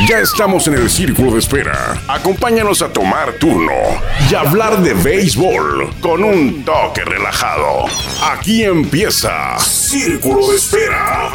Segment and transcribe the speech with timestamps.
[0.00, 2.02] Ya estamos en el círculo de espera.
[2.08, 3.72] Acompáñanos a tomar turno
[4.28, 7.84] y hablar de béisbol con un toque relajado.
[8.22, 11.30] Aquí empieza Círculo de Espera.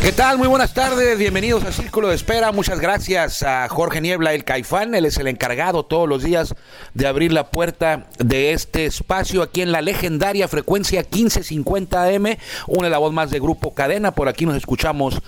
[0.00, 0.38] ¿Qué tal?
[0.38, 2.52] Muy buenas tardes, bienvenidos a Círculo de Espera.
[2.52, 4.94] Muchas gracias a Jorge Niebla, el Caifán.
[4.94, 6.54] Él es el encargado todos los días
[6.92, 12.36] de abrir la puerta de este espacio aquí en la legendaria frecuencia 1550 AM.
[12.68, 14.12] Une la voz más de Grupo Cadena.
[14.12, 15.20] Por aquí nos escuchamos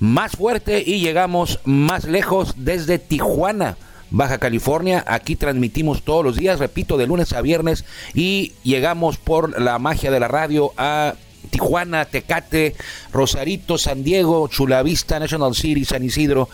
[0.00, 3.76] más fuerte y llegamos más lejos desde Tijuana.
[4.10, 5.04] Baja California.
[5.06, 10.10] Aquí transmitimos todos los días, repito, de lunes a viernes y llegamos por la magia
[10.10, 11.14] de la radio a
[11.50, 12.74] Tijuana, Tecate,
[13.12, 16.48] Rosarito, San Diego, Chulavista, National City, San Isidro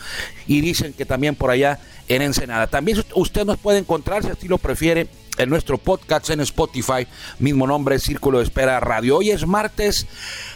[0.45, 2.67] y dicen que también por allá en Ensenada.
[2.67, 7.07] También usted nos puede encontrar, si así lo prefiere, en nuestro podcast en Spotify,
[7.39, 9.17] mismo nombre, Círculo de Espera Radio.
[9.17, 10.07] Hoy es martes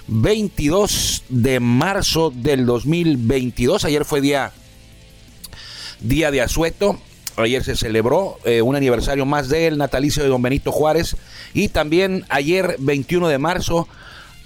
[0.08, 3.86] 22 de marzo del 2022.
[3.86, 4.52] Ayer fue día,
[6.00, 7.00] día de asueto.
[7.38, 11.16] Ayer se celebró eh, un aniversario más del natalicio de don Benito Juárez.
[11.54, 13.88] Y también ayer, 21 de marzo,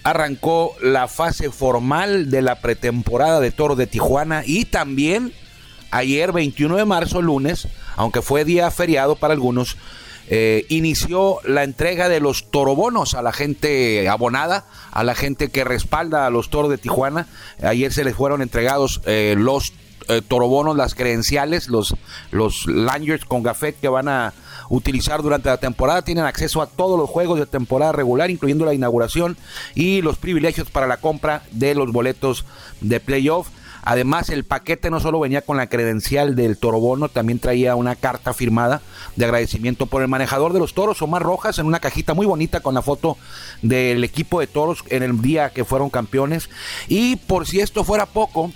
[0.03, 5.33] arrancó la fase formal de la pretemporada de Toro de Tijuana y también
[5.89, 9.77] ayer 21 de marzo, lunes, aunque fue día feriado para algunos,
[10.27, 15.63] eh, inició la entrega de los torobonos a la gente abonada, a la gente que
[15.63, 17.27] respalda a los toros de Tijuana.
[17.61, 19.73] Ayer se les fueron entregados eh, los
[20.07, 21.95] eh, torobonos, las credenciales, los,
[22.31, 24.33] los lanyards con gafet que van a
[24.69, 26.03] utilizar durante la temporada.
[26.03, 29.37] Tienen acceso a todos los juegos de temporada regular, incluyendo la inauguración
[29.73, 32.45] y los privilegios para la compra de los boletos
[32.81, 33.47] de playoff.
[33.85, 38.33] Además, el paquete no solo venía con la credencial del torobono, también traía una carta
[38.33, 38.81] firmada
[39.15, 42.61] de agradecimiento por el manejador de los toros, Omar Rojas, en una cajita muy bonita
[42.61, 43.15] con la foto
[43.61, 46.49] del equipo de toros en el día que fueron campeones.
[46.87, 48.51] Y por si esto fuera poco,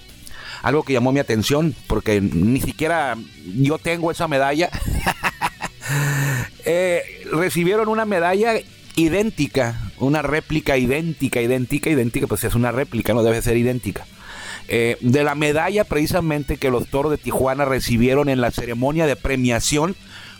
[0.63, 3.15] algo que llamó mi atención, porque ni siquiera
[3.55, 4.69] yo tengo esa medalla.
[6.65, 8.53] Eh, recibieron una medalla
[8.95, 14.05] idéntica, una réplica idéntica, idéntica, idéntica, pues es una réplica, no debe ser idéntica.
[14.69, 19.15] Eh, de la medalla precisamente que los toros de Tijuana recibieron en la ceremonia de
[19.15, 19.95] premiación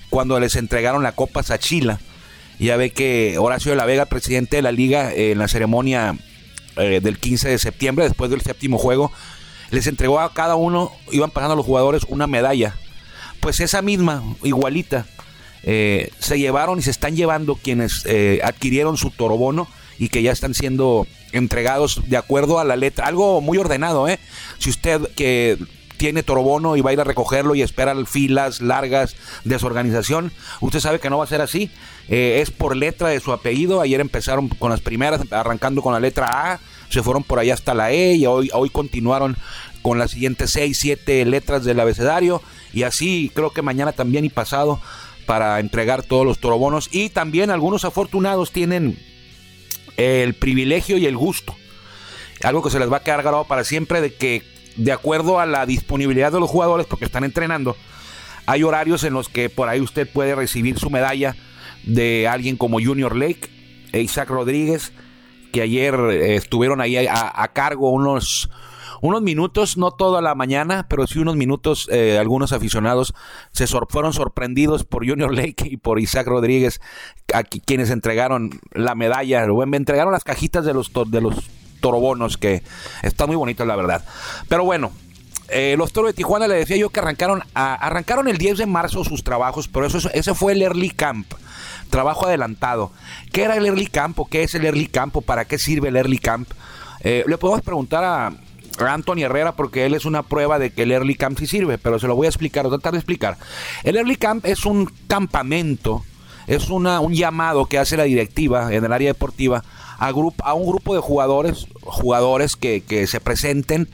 [0.10, 2.00] cuando les entregaron la Copa Sachila.
[2.60, 6.16] Ya ve que Horacio de la Vega, presidente de la liga, eh, en la ceremonia
[6.76, 9.12] del 15 de septiembre, después del séptimo juego,
[9.72, 12.76] les entregó a cada uno, iban pasando a los jugadores una medalla.
[13.40, 15.06] Pues esa misma, igualita,
[15.64, 19.68] eh, se llevaron y se están llevando quienes eh, adquirieron su torobono
[19.98, 23.08] y que ya están siendo entregados de acuerdo a la letra.
[23.08, 24.20] Algo muy ordenado, ¿eh?
[24.58, 25.58] Si usted que
[25.98, 30.32] tiene torobono y va a ir a recogerlo y espera filas largas de su organización,
[30.62, 31.70] usted sabe que no va a ser así.
[32.08, 33.82] Eh, es por letra de su apellido.
[33.82, 36.60] Ayer empezaron con las primeras, arrancando con la letra A,
[36.90, 39.38] se fueron por allá hasta la E y hoy, hoy continuaron
[39.82, 42.42] con las siguientes 6, 7 letras del abecedario.
[42.74, 44.80] Y así creo que mañana también y pasado
[45.26, 48.98] para entregar todos los torobonos y también algunos afortunados tienen
[50.00, 51.56] el privilegio y el gusto,
[52.44, 54.44] algo que se les va a quedar grabado para siempre de que
[54.78, 57.76] de acuerdo a la disponibilidad de los jugadores porque están entrenando,
[58.46, 61.36] hay horarios en los que por ahí usted puede recibir su medalla
[61.84, 63.50] de alguien como Junior Lake,
[63.92, 64.94] e Isaac Rodríguez,
[65.52, 68.50] que ayer eh, estuvieron ahí a cargo unos
[69.02, 73.14] unos minutos, no toda la mañana, pero sí unos minutos, eh, algunos aficionados
[73.52, 76.82] se fueron sorprendidos por Junior Lake y por Isaac Rodríguez,
[77.34, 81.36] a quienes entregaron la medalla, me entregaron las cajitas de los, de los
[81.80, 82.64] torobonos, que
[83.04, 84.04] está muy bonito la verdad.
[84.48, 84.92] Pero bueno,
[85.50, 89.04] eh, los toros de Tijuana le decía yo que arrancaron, arrancaron el 10 de marzo
[89.04, 91.32] sus trabajos, pero eso, ese fue el early camp,
[91.90, 92.92] trabajo adelantado.
[93.32, 96.20] ¿Qué era el early camp qué es el early camp para qué sirve el early
[96.20, 96.50] camp?
[97.02, 98.34] Eh, le podemos preguntar a,
[98.88, 102.00] Anthony Herrera porque él es una prueba de que el Early Camp sí sirve, pero
[102.00, 103.38] se lo voy a explicar, voy a tratar de explicar.
[103.84, 106.04] El Early Camp es un campamento,
[106.48, 109.64] es una, un llamado que hace la directiva en el área deportiva
[109.98, 113.90] a, grupo, a un grupo de jugadores, jugadores que, que se presenten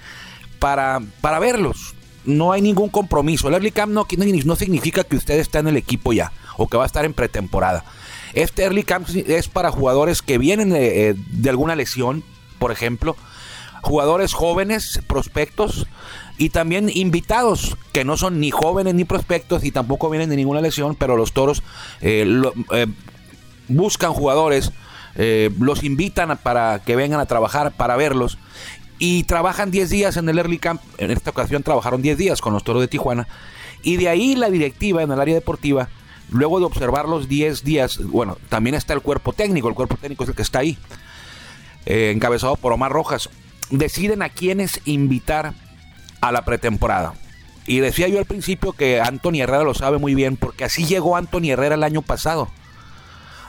[0.59, 1.95] para, para verlos.
[2.25, 3.47] No hay ningún compromiso.
[3.47, 4.07] El Early Camp no,
[4.45, 7.13] no significa que usted está en el equipo ya o que va a estar en
[7.13, 7.83] pretemporada.
[8.33, 12.23] Este Early Camp es para jugadores que vienen de, eh, de alguna lesión,
[12.59, 13.15] por ejemplo,
[13.85, 15.85] jugadores jóvenes, prospectos
[16.39, 20.59] y también invitados que no son ni jóvenes ni prospectos y tampoco vienen de ninguna
[20.59, 21.61] lesión, pero los toros
[22.01, 22.25] eh,
[22.71, 22.87] eh,
[23.67, 24.71] buscan jugadores,
[25.15, 28.39] eh, los invitan para que vengan a trabajar, para verlos
[28.97, 30.81] y trabajan 10 días en el early camp.
[30.97, 33.27] En esta ocasión trabajaron 10 días con los toros de Tijuana
[33.83, 35.89] y de ahí la directiva en el área deportiva.
[36.31, 40.23] Luego de observar los 10 días, bueno, también está el cuerpo técnico, el cuerpo técnico
[40.23, 40.75] es el que está ahí,
[41.85, 43.29] encabezado por Omar Rojas
[43.69, 45.53] deciden a quiénes invitar
[46.21, 47.13] a la pretemporada.
[47.67, 51.17] Y decía yo al principio que Anthony Herrera lo sabe muy bien, porque así llegó
[51.17, 52.49] Anthony Herrera el año pasado.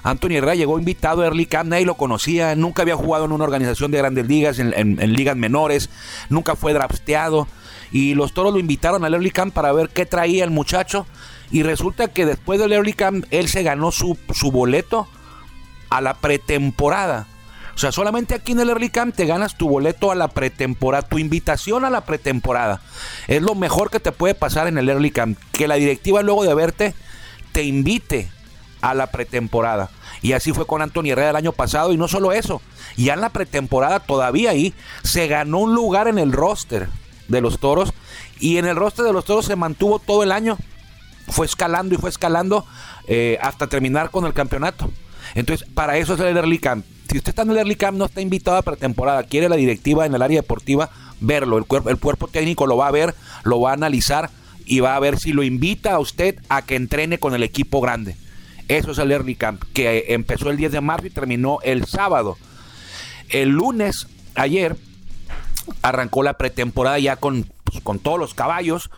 [0.02, 3.44] Anthony Herrera llegó invitado a Early Camp, nadie lo conocía, nunca había jugado en una
[3.44, 5.90] organización de grandes ligas, en, ligas menores,
[6.30, 7.48] nunca fue drafteado.
[7.92, 11.06] Y los toros lo invitaron al Early Camp para ver qué traía el muchacho.
[11.50, 15.08] Y resulta que después del Early Camp, él se ganó su, su boleto
[15.90, 17.26] a la pretemporada.
[17.76, 21.06] O sea, solamente aquí en el Early Camp te ganas tu boleto a la pretemporada,
[21.06, 22.80] tu invitación a la pretemporada.
[23.28, 25.38] Es lo mejor que te puede pasar en el Early Camp.
[25.52, 26.94] Que la directiva luego de verte
[27.52, 28.30] te invite
[28.80, 29.90] a la pretemporada.
[30.22, 31.92] Y así fue con Antonio Herrera el año pasado.
[31.92, 32.62] Y no solo eso,
[32.96, 36.88] ya en la pretemporada todavía ahí se ganó un lugar en el roster
[37.28, 37.92] de los toros.
[38.40, 40.56] Y en el roster de los toros se mantuvo todo el año.
[41.28, 42.64] Fue escalando y fue escalando
[43.06, 44.90] eh, hasta terminar con el campeonato.
[45.36, 46.84] Entonces, para eso es el Early Camp.
[47.10, 50.06] Si usted está en el Early Camp, no está invitado a pretemporada, quiere la directiva
[50.06, 50.90] en el área deportiva
[51.20, 51.58] verlo.
[51.58, 54.30] El cuerpo, técnico lo va a ver, lo va a analizar
[54.64, 57.82] y va a ver si lo invita a usted a que entrene con el equipo
[57.82, 58.16] grande.
[58.68, 62.38] Eso es el Early Camp, que empezó el 10 de marzo y terminó el sábado.
[63.28, 64.74] El lunes, ayer,
[65.82, 68.90] arrancó la pretemporada ya con, pues, con todos los caballos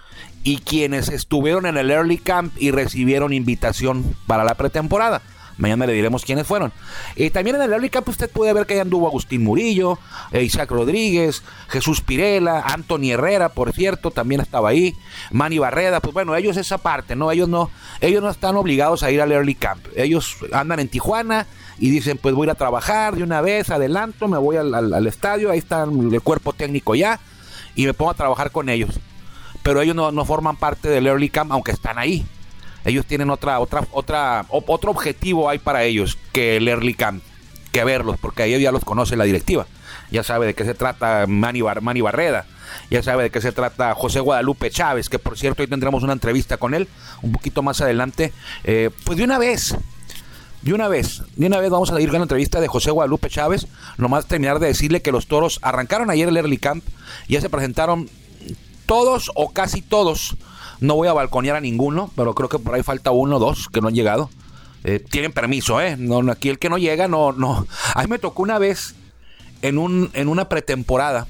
[0.44, 5.20] y quienes estuvieron en el Early Camp y recibieron invitación para la pretemporada.
[5.58, 6.72] Mañana le diremos quiénes fueron.
[7.16, 9.98] Y también en el Early Camp usted puede ver que ahí anduvo Agustín Murillo,
[10.30, 14.96] eh, Isaac Rodríguez, Jesús Pirela, Anthony Herrera, por cierto, también estaba ahí,
[15.32, 17.32] Manny Barreda, pues bueno, ellos esa parte, ¿no?
[17.32, 17.70] Ellos no,
[18.00, 19.84] ellos no están obligados a ir al Early Camp.
[19.96, 23.70] Ellos andan en Tijuana y dicen, pues voy a ir a trabajar de una vez,
[23.70, 27.18] adelanto, me voy al, estadio, ahí está el cuerpo técnico ya,
[27.74, 29.00] y me pongo a trabajar con ellos.
[29.64, 32.24] Pero ellos no, no forman parte del Early Camp, aunque están ahí
[32.84, 37.22] ellos tienen otra, otra, otra, otro objetivo hay para ellos que el Early Camp,
[37.72, 39.66] que verlos, porque ellos ya los conoce la directiva.
[40.10, 42.46] Ya sabe de qué se trata Manny, Barreda,
[42.90, 46.14] ya sabe de qué se trata José Guadalupe Chávez, que por cierto hoy tendremos una
[46.14, 46.88] entrevista con él
[47.22, 48.32] un poquito más adelante.
[48.64, 49.76] Eh, pues de una vez,
[50.62, 53.28] de una vez, de una vez vamos a ir con la entrevista de José Guadalupe
[53.28, 53.66] Chávez.
[53.98, 56.84] Nomás terminar de decirle que los toros arrancaron ayer el Early Camp,
[57.28, 58.08] ya se presentaron
[58.86, 60.36] todos o casi todos
[60.80, 63.68] no voy a balconear a ninguno, pero creo que por ahí falta uno o dos
[63.68, 64.30] que no han llegado.
[64.84, 65.96] Eh, tienen permiso, ¿eh?
[65.98, 67.66] No, aquí el que no llega, no, no.
[67.94, 68.94] A mí me tocó una vez
[69.62, 71.26] en, un, en una pretemporada.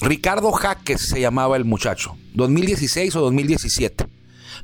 [0.00, 2.16] Ricardo Jaques se llamaba el muchacho.
[2.34, 4.06] 2016 o 2017.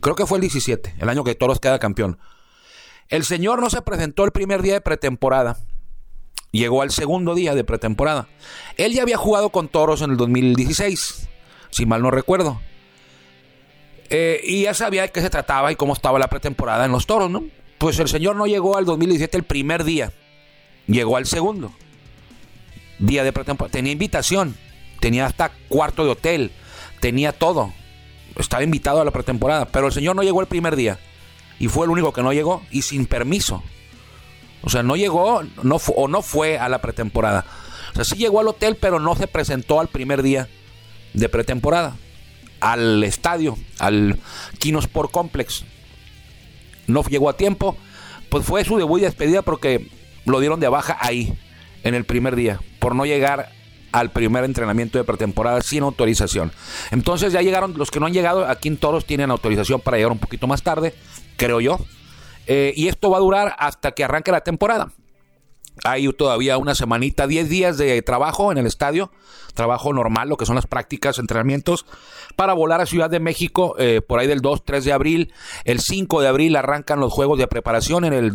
[0.00, 2.18] Creo que fue el 17, el año que Toros queda campeón.
[3.08, 5.58] El señor no se presentó el primer día de pretemporada.
[6.52, 8.28] Llegó al segundo día de pretemporada.
[8.76, 11.28] Él ya había jugado con Toros en el 2016,
[11.70, 12.60] si mal no recuerdo.
[14.10, 17.06] Eh, y ya sabía de qué se trataba y cómo estaba la pretemporada en los
[17.06, 17.44] toros, ¿no?
[17.76, 20.12] Pues el señor no llegó al 2017 el primer día,
[20.86, 21.72] llegó al segundo
[22.98, 23.70] día de pretemporada.
[23.70, 24.56] Tenía invitación,
[25.00, 26.52] tenía hasta cuarto de hotel,
[27.00, 27.72] tenía todo.
[28.36, 30.98] Estaba invitado a la pretemporada, pero el señor no llegó el primer día
[31.58, 33.62] y fue el único que no llegó y sin permiso.
[34.62, 37.44] O sea, no llegó no o no fue a la pretemporada.
[37.92, 40.48] O sea, sí llegó al hotel, pero no se presentó al primer día
[41.14, 41.96] de pretemporada
[42.60, 44.18] al estadio, al
[44.58, 45.64] Kinosport Complex.
[46.86, 47.76] No llegó a tiempo,
[48.30, 49.90] pues fue su debut y despedida porque
[50.24, 51.32] lo dieron de baja ahí,
[51.84, 53.50] en el primer día, por no llegar
[53.92, 56.52] al primer entrenamiento de pretemporada sin autorización.
[56.90, 60.18] Entonces ya llegaron, los que no han llegado, aquí en tienen autorización para llegar un
[60.18, 60.94] poquito más tarde,
[61.36, 61.78] creo yo.
[62.46, 64.92] Eh, y esto va a durar hasta que arranque la temporada.
[65.84, 69.10] Hay todavía una semanita, 10 días de trabajo en el estadio,
[69.54, 71.84] trabajo normal, lo que son las prácticas, entrenamientos,
[72.36, 75.32] para volar a Ciudad de México eh, por ahí del 2, 3 de abril.
[75.64, 78.34] El 5 de abril arrancan los juegos de preparación en el,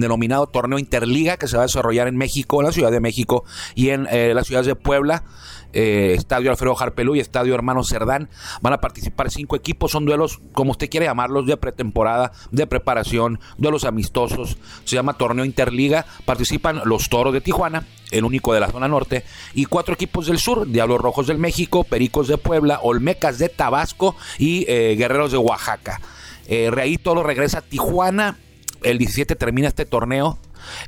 [0.00, 3.44] denominado torneo Interliga que se va a desarrollar en México, en la Ciudad de México
[3.74, 5.24] y en eh, las ciudades de Puebla.
[5.72, 8.28] Eh, Estadio Alfredo Jarpelú y Estadio Hermano Cerdán.
[8.60, 13.40] Van a participar cinco equipos, son duelos, como usted quiere llamarlos, de pretemporada, de preparación,
[13.58, 14.58] duelos amistosos.
[14.84, 16.06] Se llama Torneo Interliga.
[16.24, 19.24] Participan los Toros de Tijuana, el único de la zona norte,
[19.54, 24.16] y cuatro equipos del sur, Diablos Rojos del México, Pericos de Puebla, Olmecas de Tabasco
[24.38, 26.00] y eh, Guerreros de Oaxaca.
[26.46, 28.38] Eh, ahí todo regresa a Tijuana.
[28.82, 30.38] El 17 termina este torneo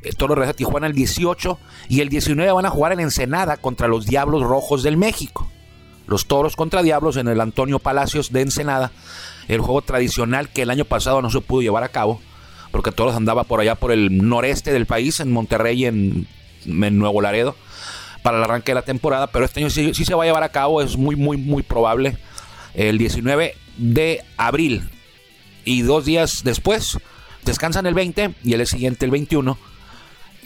[0.03, 3.57] eh, Toro regresa a Tijuana el 18 y el 19 van a jugar en Ensenada
[3.57, 5.51] contra los Diablos Rojos del México.
[6.07, 8.93] Los Toros contra Diablos en el Antonio Palacios de Ensenada.
[9.49, 12.21] El juego tradicional que el año pasado no se pudo llevar a cabo
[12.75, 16.27] porque Toros andaba por allá por el noreste del país, en Monterrey y en,
[16.67, 17.55] Nuevo Laredo,
[18.25, 19.29] para el arranque de la temporada.
[19.29, 22.19] Pero este año sí se va a llevar a cabo, es muy, muy, muy probable.
[22.75, 24.91] El 19 de abril.
[25.65, 26.99] Y dos días después
[27.45, 29.59] Descansan el 20 y el siguiente el 21.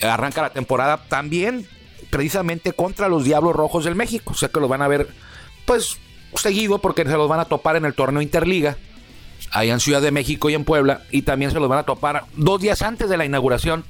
[0.03, 1.67] Arranca la temporada también
[2.11, 4.33] precisamente contra los Diablos Rojos del México.
[4.33, 5.09] O sea que los van a ver,
[5.65, 5.99] pues,
[6.37, 8.77] seguido porque se los van a topar en el torneo Interliga,
[9.51, 12.25] allá en Ciudad de México y en Puebla, y también se los van a topar
[12.37, 13.85] dos días antes de la inauguración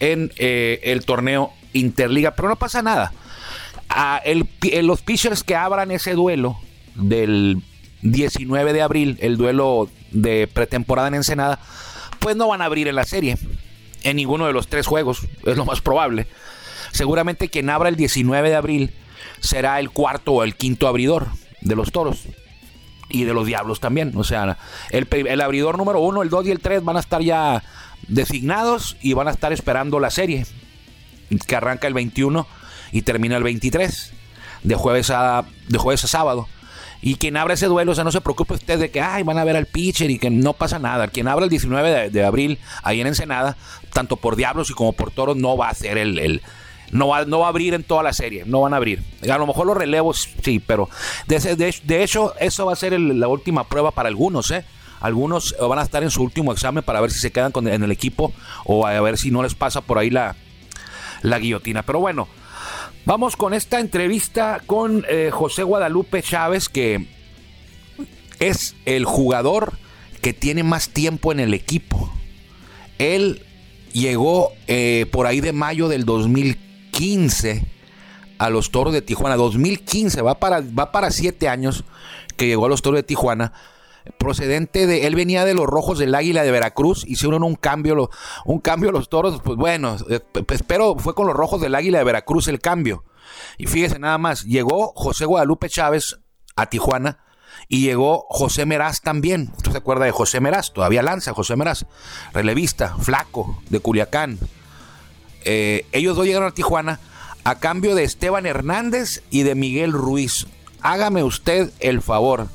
[0.00, 3.12] en eh, el torneo Interliga, pero no pasa nada.
[3.88, 4.48] A el,
[4.82, 6.58] los pitchers que abran ese duelo
[6.94, 7.62] del
[8.02, 11.60] 19 de abril, el duelo de pretemporada en Ensenada,
[12.24, 13.36] pues no van a abrir en la serie,
[14.02, 16.26] en ninguno de los tres juegos, es lo más probable.
[16.90, 18.94] Seguramente quien abra el 19 de abril
[19.40, 21.26] será el cuarto o el quinto abridor
[21.60, 22.22] de los toros
[23.10, 24.12] y de los diablos también.
[24.16, 24.56] O sea,
[24.88, 27.62] el, el, abridor número uno, el 2 y el 3 van a estar ya
[28.08, 30.46] designados y van a estar esperando la serie
[31.46, 32.46] que arranca el 21
[32.90, 34.14] y termina el 23
[34.62, 36.48] de jueves a, de jueves a sábado.
[37.02, 39.38] Y quien abra ese duelo, o sea, no se preocupe usted de que Ay, van
[39.38, 41.08] a ver al pitcher y que no pasa nada.
[41.08, 43.56] Quien abra el 19 de, de abril ahí en Ensenada,
[43.92, 46.42] tanto por Diablos y como por Toros, no va a ser el, el
[46.94, 49.02] no va, no va a abrir en toda la serie, no van a abrir.
[49.28, 50.88] A lo mejor los relevos sí, pero
[51.26, 54.64] de, de, hecho eso va a ser la última prueba para algunos, ¿eh?
[55.00, 57.82] Algunos van a estar en su último examen para ver si se quedan con, en
[57.82, 58.32] el equipo
[58.64, 60.34] o a ver si no les pasa por ahí la,
[61.20, 61.82] la guillotina.
[61.82, 62.26] Pero bueno,
[63.04, 67.06] vamos con esta entrevista con eh, José Guadalupe Chávez, que
[68.38, 69.74] es el jugador
[70.20, 72.12] que tiene más tiempo en el equipo.
[72.98, 73.42] Él
[73.92, 77.66] llegó eh, por ahí de mayo del 2015
[78.38, 79.36] a los Toros de Tijuana.
[79.36, 81.84] 2015, va para, va para siete años
[82.36, 83.52] que llegó a los Toros de Tijuana
[84.18, 88.10] procedente de, él venía de los Rojos del Águila de Veracruz, hicieron un cambio,
[88.44, 90.20] un cambio los toros, pues bueno, eh,
[90.66, 93.04] pero fue con los Rojos del Águila de Veracruz el cambio.
[93.56, 96.18] Y fíjese nada más, llegó José Guadalupe Chávez
[96.56, 97.24] a Tijuana
[97.68, 99.52] y llegó José Meraz también.
[99.56, 100.72] ¿Usted se acuerda de José Meraz?
[100.72, 101.86] Todavía lanza José Meraz,
[102.32, 104.38] relevista, flaco, de Culiacán.
[105.44, 107.00] Eh, ellos dos llegaron a Tijuana
[107.44, 110.46] a cambio de Esteban Hernández y de Miguel Ruiz.
[110.80, 112.48] Hágame usted el favor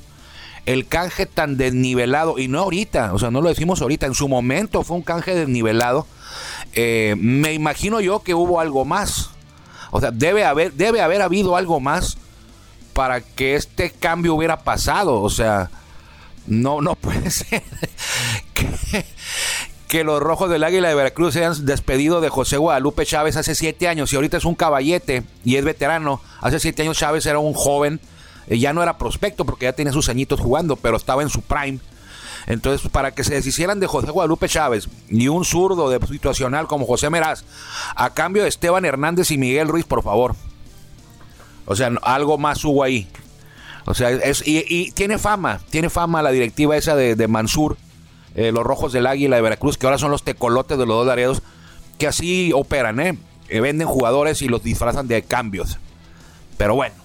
[0.69, 4.27] el canje tan desnivelado, y no ahorita, o sea, no lo decimos ahorita, en su
[4.27, 6.05] momento fue un canje desnivelado,
[6.73, 9.31] eh, me imagino yo que hubo algo más.
[9.89, 12.19] O sea, debe haber, debe haber habido algo más
[12.93, 15.19] para que este cambio hubiera pasado.
[15.21, 15.71] O sea,
[16.45, 17.63] no, no puede ser
[18.53, 19.05] que,
[19.87, 23.55] que los rojos del Águila de Veracruz se hayan despedido de José Guadalupe Chávez hace
[23.55, 26.21] siete años y ahorita es un caballete y es veterano.
[26.41, 27.99] Hace siete años Chávez era un joven
[28.57, 31.79] ya no era prospecto porque ya tenía sus añitos jugando, pero estaba en su prime.
[32.47, 36.85] Entonces, para que se deshicieran de José Guadalupe Chávez y un zurdo de situacional como
[36.85, 37.43] José Meraz,
[37.95, 40.35] a cambio de Esteban Hernández y Miguel Ruiz, por favor.
[41.65, 43.07] O sea, algo más hubo ahí.
[43.85, 47.77] O sea, es, y, tiene fama, tiene fama la directiva esa de, Mansur,
[48.35, 51.07] eh, los Rojos del Águila de Veracruz, que ahora son los tecolotes de los dos
[51.07, 51.41] Laredos,
[51.97, 53.17] que así operan, ¿eh?
[53.49, 55.77] Venden jugadores y los disfrazan de cambios.
[56.57, 56.95] Pero bueno,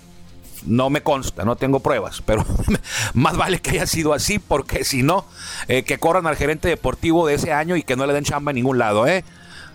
[0.67, 2.45] no me consta, no tengo pruebas, pero
[3.15, 5.25] más vale que haya sido así, porque si no,
[5.69, 8.51] eh, que corran al gerente deportivo de ese año y que no le den chamba
[8.51, 9.25] en ningún lado, ¿eh?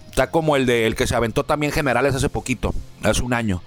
[0.09, 3.61] Está como el de el que se aventó también Generales hace poquito, hace un año,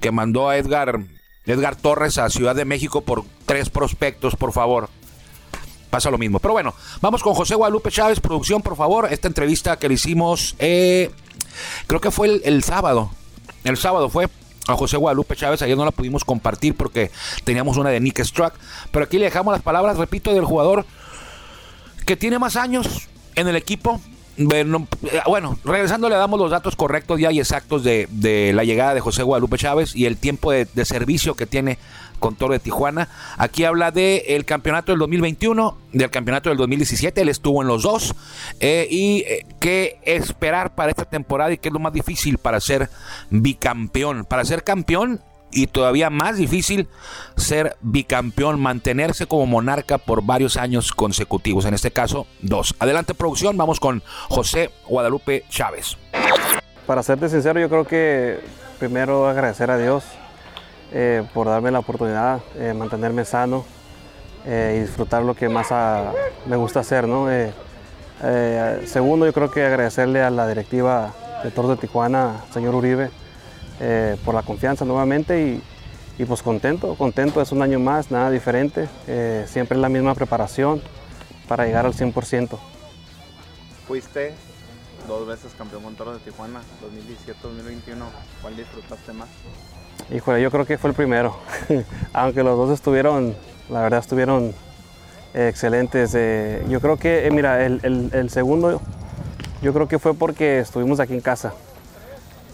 [0.00, 1.00] que mandó a Edgar,
[1.46, 4.90] Edgar Torres a Ciudad de México por tres prospectos, por favor.
[5.90, 6.40] Pasa lo mismo.
[6.40, 9.08] Pero bueno, vamos con José Guadalupe Chávez, producción, por favor.
[9.10, 11.10] Esta entrevista que le hicimos, eh,
[11.86, 13.10] creo que fue el, el sábado.
[13.64, 14.28] El sábado fue
[14.66, 15.62] a José Guadalupe Chávez.
[15.62, 17.10] Ayer no la pudimos compartir porque
[17.44, 18.54] teníamos una de Nick Struck.
[18.90, 20.84] Pero aquí le dejamos las palabras, repito, del jugador
[22.04, 24.00] que tiene más años en el equipo.
[25.26, 29.22] Bueno, regresando le damos los datos correctos ya y exactos de, la llegada de José
[29.22, 31.78] Guadalupe Chávez y el tiempo de, de servicio que tiene
[32.18, 33.08] con Toro de Tijuana.
[33.38, 37.82] Aquí habla del el campeonato del 2021, del campeonato del 2017, él estuvo en los
[37.82, 38.14] dos.
[38.60, 42.60] Eh, y eh, qué esperar para esta temporada y qué es lo más difícil para
[42.60, 42.88] ser
[43.30, 44.24] bicampeón.
[44.24, 45.20] Para ser campeón
[45.52, 46.88] y todavía más difícil
[47.36, 52.74] ser bicampeón, mantenerse como monarca por varios años consecutivos, en este caso dos.
[52.78, 55.96] Adelante producción, vamos con José Guadalupe Chávez.
[56.86, 58.40] Para serte sincero, yo creo que
[58.78, 60.04] primero agradecer a Dios
[60.92, 63.64] eh, por darme la oportunidad de mantenerme sano
[64.46, 65.68] eh, y disfrutar lo que más
[66.46, 67.08] me gusta hacer.
[67.08, 67.28] ¿no?
[67.30, 67.52] Eh,
[68.86, 71.12] segundo, yo creo que agradecerle a la directiva
[71.42, 73.10] de Toros de Tijuana, señor Uribe,
[74.24, 75.62] por la confianza nuevamente y,
[76.18, 78.88] y, pues contento, contento, es un año más, nada diferente,
[79.46, 80.80] siempre la misma preparación
[81.46, 82.58] para llegar al 100%.
[83.86, 84.34] Fuiste
[85.06, 88.04] dos veces campeón con Toros de Tijuana, 2017-2021,
[88.42, 89.28] ¿cuál disfrutaste más?
[90.14, 91.36] Híjole, yo creo que fue el primero.
[92.12, 93.34] Aunque los dos estuvieron,
[93.68, 94.54] la verdad, estuvieron
[95.34, 96.12] excelentes.
[96.14, 98.80] Eh, yo creo que, eh, mira, el, segundo,
[99.62, 101.52] yo creo que fue porque estuvimos aquí en casa.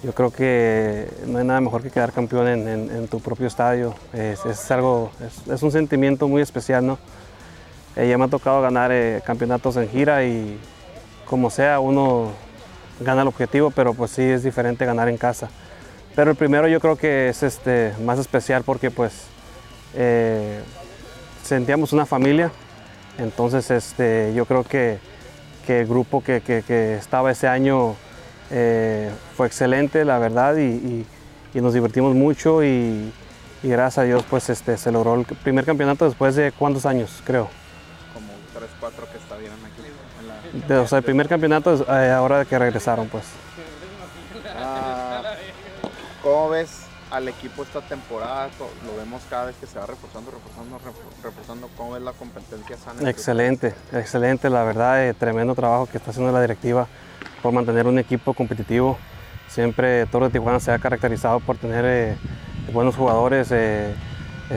[0.03, 3.95] Yo creo que no hay nada mejor que quedar campeón en, tu propio estadio.
[4.13, 5.13] Es, algo,
[5.49, 6.99] es, un sentimiento muy especial, ¿no?
[7.95, 8.91] Eh, ya me ha tocado ganar
[9.23, 10.59] campeonatos en gira y
[11.27, 12.31] como sea, uno
[12.99, 15.51] gana el objetivo, pero pues sí es diferente ganar en casa.
[16.15, 19.25] Pero el primero yo creo que es este, más especial porque pues
[19.95, 20.61] eh,
[21.43, 22.51] sentíamos una familia,
[23.19, 24.99] entonces este, yo creo que,
[25.69, 26.43] el grupo que,
[26.99, 27.95] estaba ese año
[28.51, 31.07] eh, fue excelente, la verdad, y,
[31.55, 33.11] nos divertimos mucho y,
[33.63, 37.49] gracias a Dios pues este, se logró el primer campeonato después de cuántos años, creo.
[38.13, 38.29] Como
[38.59, 40.73] 3, 4 que está bien aquí.
[40.75, 43.25] o sea, el primer campeonato es eh, ahora que regresaron pues.
[46.23, 48.49] ¿Cómo ves al equipo esta temporada,
[48.87, 50.79] lo vemos cada vez que se va reforzando, reforzando,
[51.23, 52.77] reforzando, cómo es la competencia.
[53.07, 56.87] Excelente, excelente, la verdad, eh, tremendo trabajo que está haciendo la directiva
[57.43, 58.97] por mantener un equipo competitivo.
[59.47, 62.17] Siempre Toro de Tijuana se ha caracterizado por tener eh,
[62.73, 63.95] buenos jugadores, eh,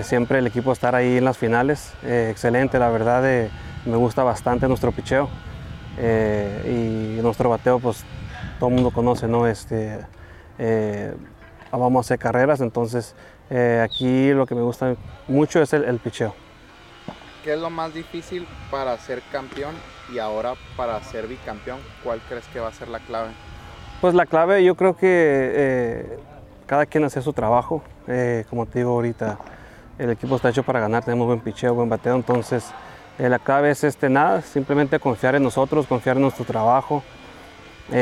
[0.03, 1.91] siempre el equipo estar ahí en las finales.
[2.03, 3.49] excelente, la verdad,
[3.85, 5.29] me gusta bastante nuestro picheo
[5.97, 8.05] y nuestro bateo, pues
[8.59, 9.45] todo el mundo conoce, ¿no?
[9.45, 9.99] Este,
[11.77, 13.15] vamos a hacer carreras, entonces
[13.49, 14.95] eh, aquí lo que me gusta
[15.27, 16.33] mucho es el, el picheo.
[17.43, 19.75] ¿Qué es lo más difícil para ser campeón
[20.11, 21.79] y ahora para ser bicampeón?
[22.03, 23.29] ¿Cuál crees que va a ser la clave?
[24.01, 26.19] Pues la clave yo creo que eh,
[26.65, 27.83] cada quien hace su trabajo.
[28.07, 29.37] Eh, como te digo ahorita,
[29.99, 32.71] el equipo está hecho para ganar, tenemos buen picheo, buen bateo, entonces
[33.17, 37.01] la clave es este, nada, simplemente confiar en nosotros, confiar en nuestro trabajo,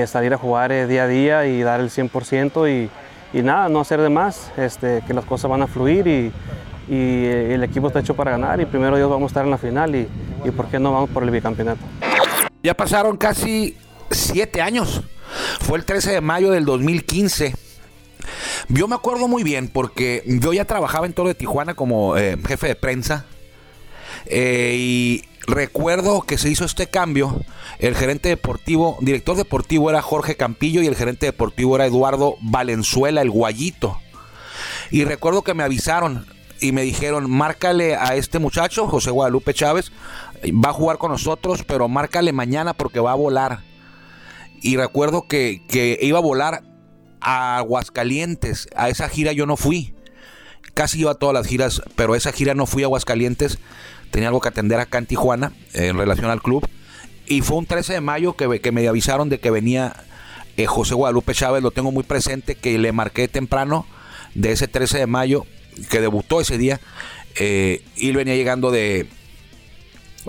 [0.08, 2.90] salir a jugar día a día y dar el 100% y,
[3.34, 6.32] y nada, no hacer de más, este, que las cosas van a fluir y,
[6.90, 9.96] el equipo está hecho para ganar y primero Dios vamos a estar en la final
[9.96, 10.06] y,
[10.44, 11.80] y por qué no vamos por el bicampeonato.
[12.62, 13.78] Ya pasaron casi
[14.12, 15.02] siete años,
[15.62, 17.56] fue el 13 de mayo del 2015.
[18.68, 22.38] Yo me acuerdo muy bien porque yo ya trabajaba en Toro de Tijuana como eh,
[22.46, 23.26] jefe de prensa
[24.26, 27.42] eh, y recuerdo que se hizo este cambio.
[27.80, 33.22] El gerente deportivo, director deportivo era Jorge Campillo y el gerente deportivo era Eduardo Valenzuela,
[33.22, 34.00] el guayito.
[34.92, 36.26] Y recuerdo que me avisaron
[36.60, 39.92] y me dijeron, márcale a este muchacho, José Guadalupe Chávez,
[40.44, 43.60] va a jugar con nosotros, pero márcale mañana porque va a volar.
[44.62, 46.64] Y recuerdo que, que iba a volar
[47.20, 48.68] a Aguascalientes.
[48.76, 49.94] A esa gira yo no fui.
[50.74, 53.60] Casi iba a todas las giras, pero a esa gira no fui a Aguascalientes
[54.14, 56.70] tenía algo que atender acá en Tijuana en relación al club.
[57.26, 59.96] Y fue un 13 de mayo que, que me avisaron de que venía
[60.56, 63.88] eh, José Guadalupe Chávez, lo tengo muy presente, que le marqué temprano
[64.36, 65.48] de ese 13 de mayo,
[65.90, 66.80] que debutó ese día,
[67.40, 69.08] eh, y venía llegando de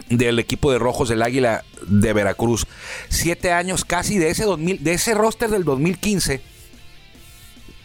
[0.08, 2.66] del equipo de Rojos del Águila de Veracruz.
[3.10, 6.40] Siete años casi de ese 2000, de ese roster del 2015.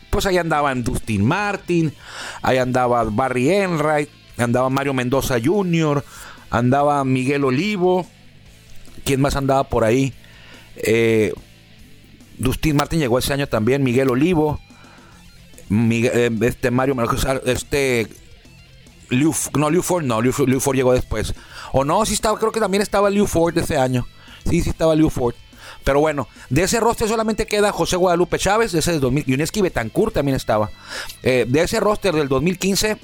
[0.10, 1.94] Pues ahí andaban Dustin Martin,
[2.42, 4.10] ahí andaba Barry Enright,
[4.43, 6.04] andaba Mario Mendoza Jr.,
[6.49, 8.08] andaba Miguel Olivo,
[9.04, 10.13] ¿quién más andaba por ahí?
[10.75, 11.34] Eh,
[12.38, 14.60] Dustin Martin llegó ese año también, Miguel Olivo,
[15.69, 16.95] eh, este Mario
[17.45, 18.08] este
[19.58, 21.34] no, Liu Ford, no, Liu, Ford llegó después.
[21.71, 24.08] O no, sí estaba, creo que también estaba Liu Ford ese año.
[24.47, 25.36] Sí, sí estaba Liu Ford.
[25.84, 29.62] Pero bueno, de ese roster solamente queda José Guadalupe Chávez, ese del 2000, y Uneski
[29.62, 30.69] Betancourt también estaba.
[31.23, 32.97] Eh, de ese roster del 2015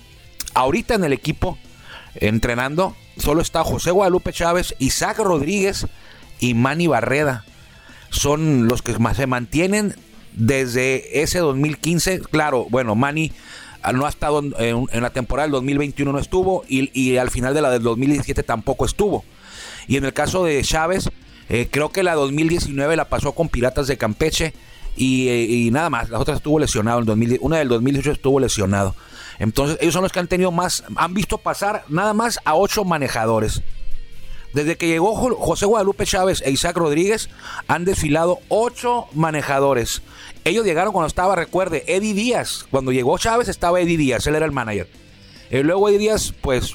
[0.56, 1.58] Ahorita en el equipo,
[2.16, 5.86] entrenando, solo está José Guadalupe Chávez, Isaac Rodríguez
[6.40, 7.44] y Manny Barreda.
[8.10, 9.96] Son los que más se mantienen
[10.32, 12.22] desde ese 2015.
[12.22, 13.34] Claro, bueno, Manny
[13.82, 17.62] ah, no ha estado en, la temporada del 2021 no estuvo y, al final de
[17.62, 19.26] la del 2017 tampoco estuvo.
[19.90, 21.10] Y en el caso de Chávez,
[21.50, 24.54] eh, creo que la 2019 la pasó con Piratas de Campeche
[24.96, 26.10] y, eh, y nada más.
[26.10, 27.00] La otra estuvo lesionado.
[27.00, 28.96] En 2000, una del 2018 estuvo lesionado.
[29.40, 32.86] Entonces, ellos son los que han tenido más, han visto pasar nada más a ocho
[32.86, 33.62] manejadores.
[34.54, 37.30] Desde que llegó José Guadalupe Chávez e Isaac Rodríguez,
[37.68, 40.02] han desfilado ocho manejadores.
[40.46, 42.66] Ellos llegaron cuando estaba, recuerde, Eddie Díaz.
[42.72, 44.88] Cuando llegó Chávez estaba Eddie Díaz, él era el manager.
[45.52, 46.74] Y luego Eddie Díaz, pues,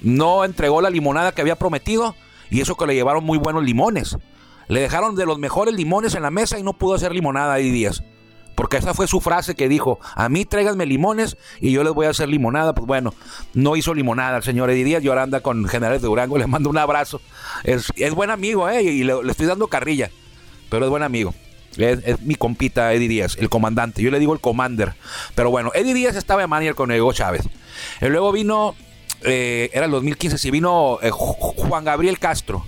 [0.00, 2.14] no entregó la limonada que había prometido
[2.50, 4.16] y eso que le llevaron muy buenos limones.
[4.68, 7.58] Le dejaron de los mejores limones en la mesa y no pudo hacer limonada a
[7.58, 8.04] Eddie Díaz.
[8.58, 12.06] Porque esa fue su frase que dijo, a mí tráiganme limones y yo les voy
[12.06, 12.74] a hacer limonada.
[12.74, 13.14] Pues bueno,
[13.54, 16.48] no hizo limonada el señor Eddie Díaz, y ahora anda con Generales de Durango, le
[16.48, 17.20] mando un abrazo.
[17.62, 18.82] Es, buen amigo, ¿eh?
[18.82, 20.10] Y le, estoy dando carrilla,
[20.70, 21.34] pero es buen amigo.
[21.76, 24.02] Es, mi compita Eddie Díaz, el comandante.
[24.02, 24.94] Yo le digo el commander.
[25.36, 27.42] Pero bueno, Eddie Díaz estaba de manager con Ego Chávez.
[28.02, 28.74] Y luego vino,
[29.22, 32.66] eh, era el 2015, sí, vino eh, Juan Gabriel Castro.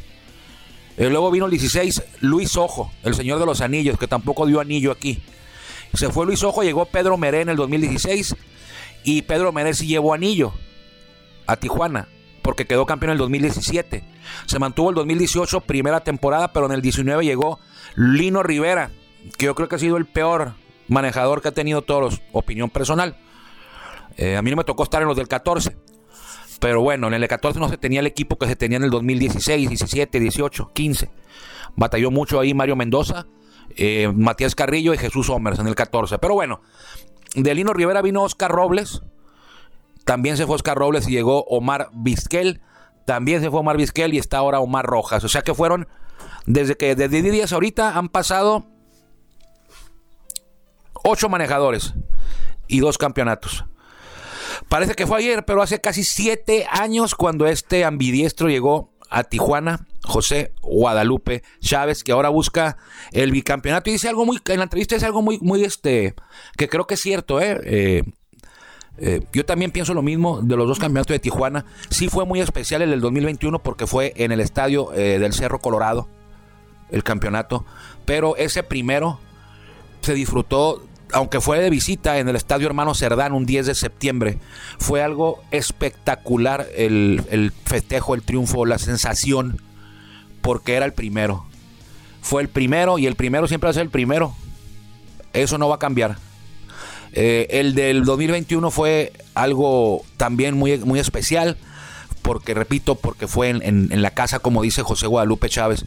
[0.97, 4.93] Luego vino el 16, Luis Ojo, el señor de los anillos, que tampoco dio anillo
[4.93, 5.21] aquí.
[5.95, 8.37] Se fue Luis Ojo, llegó Pedro Meré en el 2016
[9.05, 10.53] y Pedro Meré sí llevó anillo
[11.47, 12.09] a Tijuana
[12.43, 14.05] porque quedó campeón en el 2017.
[14.47, 17.59] Se mantuvo el 2018 primera temporada, pero en el 19 llegó
[17.97, 18.91] Lino Rivera,
[19.37, 20.55] que yo creo que ha sido el peor
[20.89, 23.17] manejador que ha tenido todos, opinión personal.
[24.17, 25.77] Eh, a mí no me tocó estar en los del 14.
[26.61, 28.91] Pero bueno, en el 14 no se tenía el equipo que se tenía en el
[28.91, 31.11] 2016, 17, 18, 15.
[31.75, 33.27] Batalló mucho ahí Mario Mendoza,
[33.77, 36.19] eh, Matías Carrillo y Jesús Somers en el 14.
[36.19, 36.61] Pero bueno,
[37.35, 39.03] de Lino Rivera vino Oscar Robles.
[40.05, 42.61] También se fue Oscar Robles y llegó Omar Vizquel.
[43.07, 45.25] También se fue Omar Vizquel y está ahora Omar Rojas.
[45.25, 45.89] O sea que fueron,
[46.47, 48.67] desde que desde 10 días ahorita han pasado
[51.05, 51.95] ocho manejadores
[52.67, 53.65] y dos campeonatos.
[54.69, 59.87] Parece que fue ayer, pero hace casi siete años cuando este ambidiestro llegó a Tijuana,
[60.03, 62.77] José Guadalupe Chávez, que ahora busca
[63.13, 66.15] el bicampeonato y dice algo muy, en la entrevista dice algo muy, muy este,
[66.57, 67.61] que creo que es cierto, ¿eh?
[67.65, 68.03] eh,
[68.99, 71.65] eh yo también pienso lo mismo de los dos campeonatos de Tijuana.
[71.91, 75.59] Sí fue muy especial el del 2021 porque fue en el estadio eh, del Cerro
[75.59, 76.09] Colorado,
[76.91, 77.65] el campeonato.
[78.05, 79.21] Pero ese primero
[80.01, 80.83] se disfrutó
[81.13, 84.39] aunque fue de visita en el Estadio Hermano Cerdán un 10 de septiembre,
[84.79, 89.61] fue algo espectacular el, festejo, el triunfo, la sensación,
[90.41, 91.45] porque era el primero.
[92.23, 94.35] Fue el primero y el primero siempre va a ser el primero.
[95.33, 96.19] Eso no va a cambiar.
[97.13, 101.57] Eh, el del 2021 fue algo también muy, muy especial,
[102.23, 105.85] porque repito, porque fue en, la casa, como dice José Guadalupe Chávez.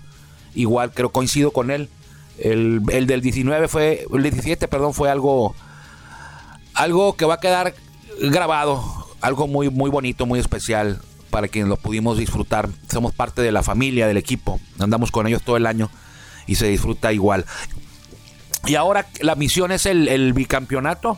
[0.55, 1.89] Igual creo coincido con él
[2.37, 5.55] el, del 19 fue, el 17, perdón, fue algo,
[6.73, 7.73] algo que va a quedar
[8.19, 8.83] grabado,
[9.21, 11.01] algo muy, muy bonito, muy especial
[11.33, 12.69] para quienes lo pudimos disfrutar.
[12.91, 15.89] Somos parte de la familia, del equipo, andamos con ellos todo el año
[16.45, 17.43] y se disfruta igual.
[18.67, 21.17] Y ahora la misión es el, bicampeonato.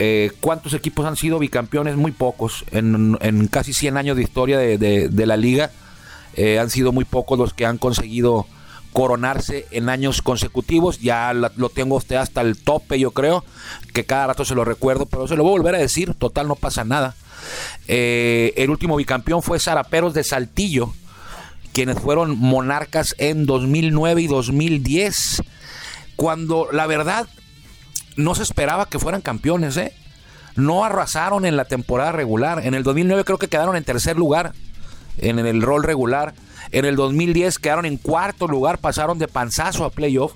[0.00, 1.94] Eh, ¿Cuántos equipos han sido bicampeones?
[1.94, 2.64] Muy pocos.
[2.72, 3.16] En,
[3.48, 5.70] casi 100 años de historia de, la liga,
[6.34, 8.48] eh, han sido muy pocos los que han conseguido
[8.92, 10.98] coronarse en años consecutivos.
[10.98, 13.44] Ya lo tengo usted hasta el tope, yo creo,
[13.94, 16.48] que cada rato se lo recuerdo, pero se lo voy a volver a decir, total
[16.48, 17.14] no pasa nada.
[17.88, 20.92] Eh, el último bicampeón fue Zaraperos de Saltillo,
[21.72, 25.42] quienes fueron monarcas en 2009 y 2010,
[26.16, 27.26] cuando la verdad
[28.16, 29.92] no se esperaba que fueran campeones, ¿eh?
[30.56, 32.64] No arrasaron en la temporada regular.
[32.64, 34.54] En el 2009 creo que quedaron en tercer lugar
[35.18, 36.34] en el rol regular.
[36.72, 40.32] En el 2010 quedaron en cuarto lugar, pasaron de panzazo a playoff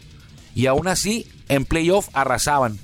[0.54, 2.78] y aún así en playoff arrasaban.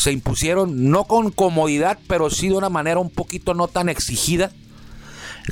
[0.00, 4.50] Se impusieron no con comodidad, pero sí de una manera un poquito no tan exigida.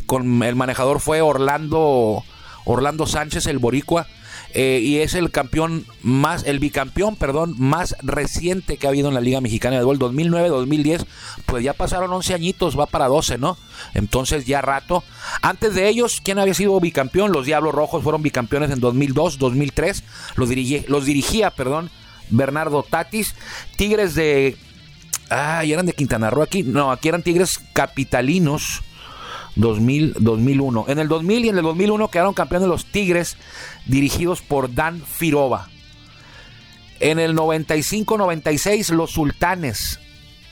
[0.06, 2.24] Con el manejador fue Orlando
[2.64, 4.06] Orlando Sánchez, el boricua,
[4.54, 9.14] eh, y es el campeón más, el bicampeón, perdón, más reciente que ha habido en
[9.14, 11.04] la Liga Mexicana de Béisbol, 2009-2010,
[11.44, 13.58] pues ya pasaron 11 añitos, va para 12, ¿no?
[13.92, 15.04] Entonces ya rato.
[15.42, 17.32] Antes de ellos, ¿quién había sido bicampeón?
[17.32, 20.04] Los Diablos Rojos fueron bicampeones en 2002, 2003,
[20.36, 20.48] los,
[20.88, 21.90] los dirigía, perdón,
[22.30, 23.34] Bernardo Tatis,
[23.76, 24.56] Tigres de...
[25.30, 26.62] Ah, y eran de Quintana Roo aquí.
[26.62, 28.82] No, aquí eran Tigres capitalinos
[29.56, 30.86] 2000, 2001.
[30.88, 33.36] En el 2000 y en el 2001 quedaron campeones los Tigres,
[33.86, 35.68] dirigidos por Dan Firova.
[37.00, 40.00] En el 95-96 los Sultanes,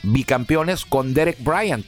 [0.03, 1.85] bicampeones con Derek Bryant.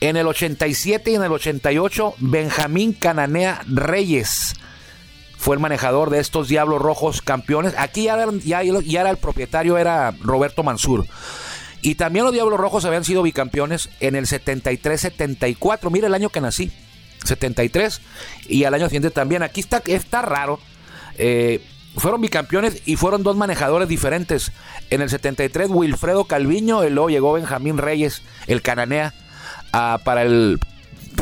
[0.00, 4.54] En el 87 y en el 88 Benjamín Cananea Reyes
[5.44, 7.74] fue el manejador de estos Diablos Rojos campeones.
[7.76, 11.04] Aquí ya, era el propietario, era Roberto Mansur.
[11.82, 15.90] Y también los Diablos Rojos habían sido bicampeones en el 73-74.
[15.90, 16.72] Mira el año que nací.
[17.24, 18.00] 73
[18.48, 19.42] y al año siguiente también.
[19.42, 20.60] Aquí está, está raro.
[21.18, 21.60] Eh,
[21.94, 24.50] fueron bicampeones y fueron dos manejadores diferentes.
[24.88, 29.12] En el 73 Wilfredo Calviño, y luego llegó Benjamín Reyes, el cananea,
[29.72, 30.58] para el,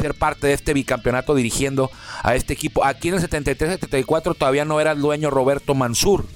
[0.01, 1.91] ser parte de este bicampeonato dirigiendo
[2.23, 2.85] a este equipo.
[2.85, 6.27] Aquí en el 73-74 todavía no era el dueño Roberto Mansur.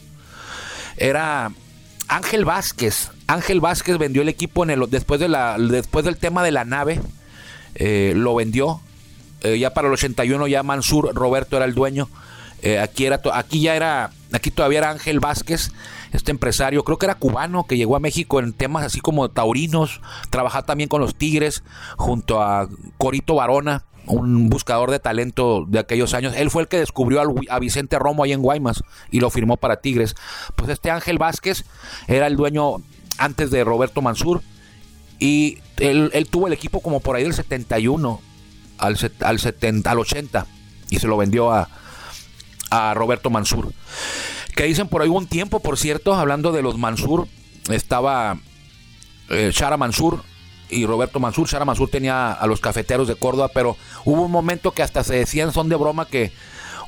[0.97, 1.53] Era
[2.09, 3.11] Ángel Vázquez.
[3.27, 6.65] Ángel Vázquez vendió el equipo en el, después, de la, después del tema de la
[6.65, 7.01] nave.
[7.75, 8.81] Eh, lo vendió.
[9.43, 12.09] Eh, ya para el 81 ya Mansur Roberto era el dueño.
[12.63, 15.73] Eh, aquí, era aquí ya era, aquí todavía era Ángel Vázquez,
[16.13, 20.01] este empresario, creo que era cubano, que llegó a México en temas así como taurinos,
[20.31, 21.63] trabajaba también con los Tigres,
[21.97, 26.35] junto a Corito Barona un buscador de talento de aquellos años.
[26.37, 29.81] Él fue el que descubrió a Vicente Romo ahí en Guaymas y lo firmó para
[29.81, 30.15] Tigres.
[30.55, 31.65] Pues este Ángel Vázquez
[32.07, 32.77] era el dueño
[33.19, 34.43] antes de Roberto Mansur
[35.19, 38.21] y él, tuvo el equipo como por ahí del 71
[38.79, 40.47] al, al, 70, al 80
[40.91, 41.69] y se lo vendió a,
[42.71, 43.73] a Roberto Mansur.
[44.55, 47.29] Que dicen por ahí un tiempo, por cierto, hablando de los Mansur,
[47.71, 48.39] estaba
[49.29, 50.23] eh, Shara Mansur
[50.71, 51.49] y Roberto Mansur.
[51.49, 55.17] Shara Mansur tenía a los cafeteros de Córdoba, pero hubo un momento que hasta se
[55.17, 56.33] decían, son de broma, que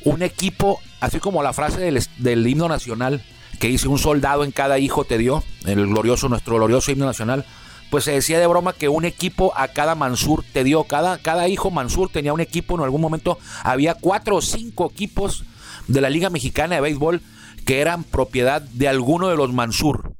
[0.04, 3.22] un equipo, así como la frase del, del himno nacional,
[3.58, 7.44] que dice un soldado en cada hijo te dio, el glorioso, nuestro glorioso himno nacional,
[7.90, 11.48] pues se decía de broma que un equipo a cada Mansur te dio, cada, cada
[11.48, 15.44] hijo Mansur tenía un equipo, en algún momento había cuatro o cinco equipos
[15.86, 17.22] de la Liga Mexicana de Béisbol
[17.66, 20.14] que eran propiedad de alguno de los Mansur.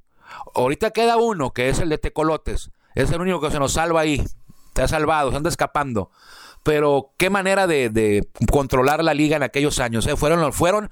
[0.54, 4.00] Ahorita queda uno, que es el de Tecolotes, es el único que se nos salva
[4.00, 4.24] ahí,
[4.74, 6.10] te ha salvado, se anda escapando.
[6.62, 10.06] Pero qué manera de, controlar la liga en aquellos años.
[10.06, 10.16] ¿eh?
[10.16, 10.90] Fueron, fueron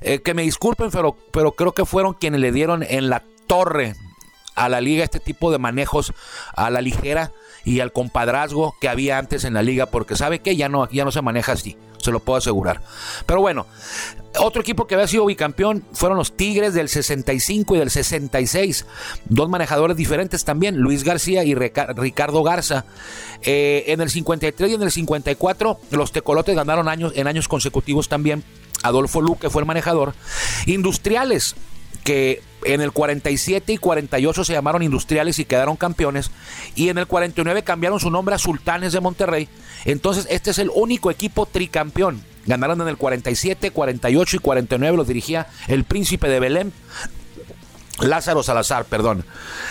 [0.00, 3.94] eh, que me disculpen, pero, pero creo que fueron quienes le dieron en la torre
[4.54, 6.12] a la liga este tipo de manejos
[6.54, 7.32] a la ligera
[7.64, 11.04] y al compadrazgo que había antes en la liga, porque sabe que ya no, ya
[11.04, 12.80] no se maneja así, se lo puedo asegurar.
[13.26, 13.66] Pero bueno,
[14.38, 18.86] otro equipo que había sido bicampeón fueron los Tigres del 65 y del 66,
[19.26, 22.84] dos manejadores diferentes también, Luis García y Ricardo Garza.
[23.42, 28.08] Eh, en el 53 y en el 54 los Tecolotes ganaron años, en años consecutivos
[28.08, 28.42] también.
[28.82, 30.14] Adolfo Luque fue el manejador.
[30.66, 31.54] Industriales,
[32.04, 36.30] que en el 47 y 48 se llamaron Industriales y quedaron campeones,
[36.74, 39.48] y en el 49 cambiaron su nombre a Sultanes de Monterrey.
[39.84, 42.22] Entonces, este es el único equipo tricampeón.
[42.46, 46.72] Ganaron en el 47, 48 y 49, los dirigía el príncipe de Belén.
[48.00, 49.24] Lázaro Salazar, perdón.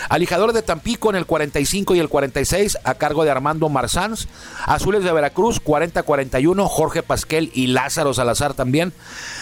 [0.08, 4.28] Alijador de Tampico en el 45 y el 46 a cargo de Armando Marzans.
[4.64, 8.92] Azules de Veracruz 40-41, Jorge Pasquel y Lázaro Salazar también.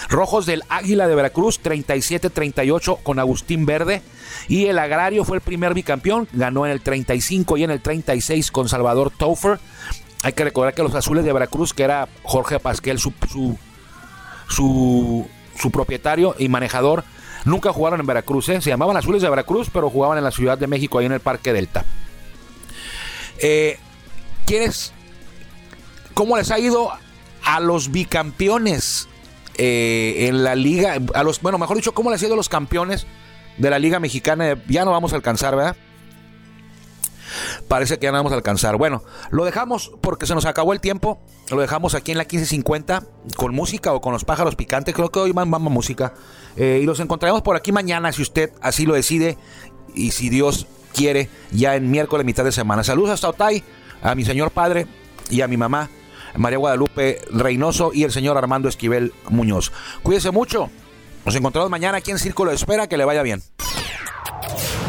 [0.09, 4.03] Rojos del Águila de Veracruz 37-38 con Agustín Verde.
[4.49, 8.51] Y el Agrario fue el primer bicampeón, ganó en el 35 y en el 36
[8.51, 9.61] con Salvador Taufer.
[10.25, 13.13] Hay que recordar que los Azules de Veracruz, que era Jorge Pasquel su,
[14.49, 17.05] su, su propietario y manejador,
[17.45, 18.61] Nunca jugaron en Veracruz, ¿eh?
[18.61, 21.21] se llamaban Azules de Veracruz, pero jugaban en la Ciudad de México, ahí en el
[21.21, 21.85] Parque Delta.
[23.39, 23.79] Eh,
[24.47, 24.93] ¿Quiénes?
[26.15, 26.91] ¿Cómo les ha ido
[27.45, 29.09] a los bicampeones
[29.57, 30.99] eh, en la liga?
[31.15, 33.07] A los, bueno, mejor dicho, ¿cómo les ha ido a los campeones
[33.59, 34.57] de la Liga Mexicana?
[34.69, 35.77] Ya no vamos a alcanzar, ¿verdad?
[37.73, 38.77] Parece que ya no vamos a alcanzar.
[38.77, 41.23] Bueno, lo dejamos porque se nos acabó el tiempo.
[41.51, 43.03] Lo dejamos aquí en la 1550
[43.35, 44.95] con música o con los pájaros picantes.
[44.95, 46.13] Creo que hoy van, vamos música.
[46.59, 49.39] Eh, y los encontraremos por aquí mañana si usted así lo decide.
[49.95, 52.85] Y si Dios quiere, ya en miércoles, mitad de semana.
[52.85, 53.65] Saludos hasta Otay,
[54.03, 54.87] a mi señor padre
[55.31, 55.89] y a mi mamá,
[56.37, 59.73] María Guadalupe Reynoso y el señor Armando Esquivel Muñoz.
[60.03, 60.69] Cuídese mucho.
[61.25, 62.87] Nos encontramos mañana aquí en Círculo de Espera.
[62.87, 63.43] Que le vaya bien.